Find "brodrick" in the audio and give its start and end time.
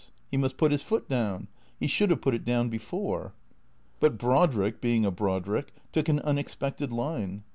4.17-4.81, 5.11-5.73